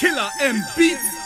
[0.00, 1.20] Killer M Beats.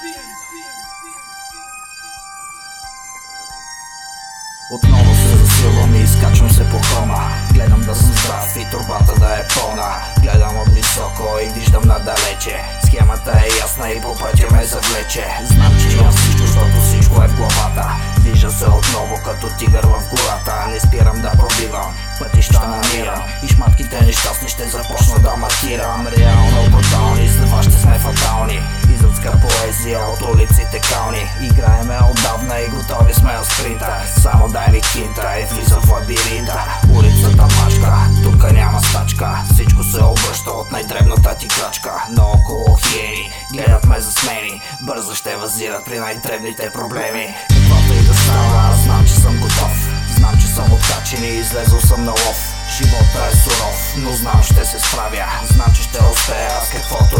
[4.72, 9.34] Отново се засилвам и изкачвам се по хрома Гледам да съм здрав и турбата да
[9.34, 9.90] е пълна.
[10.22, 12.56] Гледам от високо и виждам надалече.
[12.86, 15.26] Схемата е ясна и по пътя ме завлече.
[15.44, 17.86] Знам, че имам всичко, защото всичко е в главата.
[18.18, 20.66] Движа се отново като тигър в гората.
[20.70, 23.22] Не спирам да пробивам, пътища намирам.
[23.44, 28.60] И шматките нещастни ще започна да матирам Реално брутални, след вас ще сме фатални
[28.94, 31.26] Изотска поезия от улиците кални.
[31.42, 33.96] Играеме отдавна и готови сме на спринта.
[34.22, 36.64] Само дай ми кинта и влизам в лабиринта.
[36.90, 37.92] Улицата мачка,
[38.24, 39.28] тук няма стачка.
[39.52, 41.92] Всичко се обръща от най-дребната ти крачка.
[42.10, 47.34] Наоколо хиени, гледат ме засмени Бързо ще възират при най-дребните проблеми.
[47.48, 49.94] Каквото и да става, аз знам, че съм готов.
[50.16, 52.54] Знам, че съм откачен и излезъл съм на лов.
[52.76, 55.26] Живота е суров, но знам ще се справя.
[55.52, 57.13] Знам, че ще успея с каквото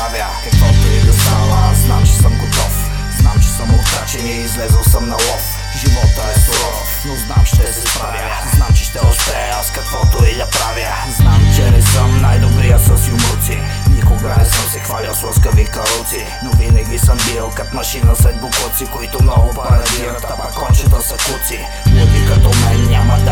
[0.00, 2.74] правя Каквото и да става, знам, че съм готов.
[3.20, 5.42] Знам, че съм откачен и излезъл съм на лов.
[5.80, 8.30] Живота е суров, но знам ще се справя.
[8.54, 10.94] Знам, че ще успея с каквото и да правя.
[11.16, 13.58] Знам, че не съм най-добрия с юмруци.
[13.90, 16.26] Никога не съм се хвалял с лъскави каруци.
[16.44, 21.14] Но винаги съм бил като машина след букуци Които много парадират, а пак кончета са
[21.14, 21.58] куци.
[21.86, 22.50] Луди като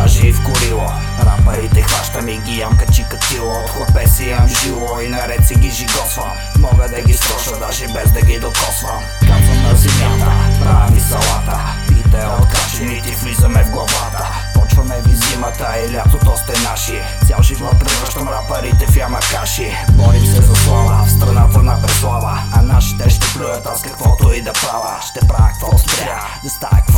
[0.09, 0.91] даже и в корило
[1.25, 3.51] Рапарите хващам и ги ям качи катило.
[3.51, 6.31] От хлапе си ям жило и наред си ги жигосвам.
[6.59, 9.03] Мога да ги строша даже без да ги докосвам.
[9.19, 11.59] Кацам на земята, правя ви салата.
[11.87, 14.27] Пите откачени и ти влизаме в главата.
[14.53, 17.01] Почваме ви зимата и лятото сте наши.
[17.27, 19.77] Цял живот превръщам рапарите в ямакаши.
[19.89, 22.39] Борим се за слава в страната на преслава.
[22.53, 26.88] А нашите ще плюят аз каквото и да правя Ще правя каквото трябва, да ще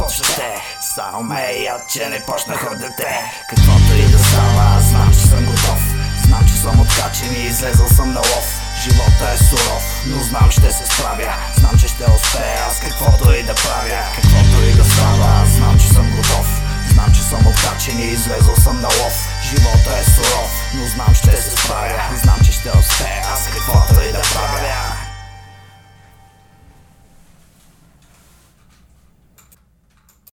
[0.95, 3.11] Само ме яд, че не почнах от дете.
[3.49, 5.81] Каквото и да става, аз знам, че съм готов.
[6.25, 8.47] Знам, че съм откачен и излезъл съм на лов.
[8.83, 11.33] Живота е суров, но знам ще се справя.
[11.57, 14.01] Знам, че ще успея с каквото и да правя.
[14.15, 16.47] Каквото и да става, аз знам, че съм готов.
[16.93, 19.15] Знам, че съм откачен и излезъл съм на лов.
[19.43, 22.01] Живота е суров, но знам ще се справя.
[22.23, 24.01] Знам, че ще успея с каквото